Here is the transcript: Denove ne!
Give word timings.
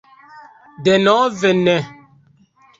Denove 0.85 1.53
ne! 1.65 1.77